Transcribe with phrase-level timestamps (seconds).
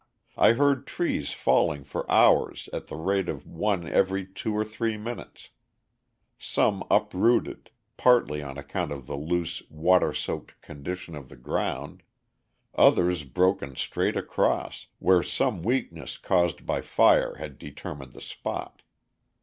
[0.35, 4.97] I heard trees falling for hours at the rate of one every two or three
[4.97, 5.49] minutes;
[6.39, 12.01] some uprooted, partly on account of the loose, water soaked condition of the ground;
[12.73, 18.81] others broken straight across, where some weakness caused by fire had determined the spot.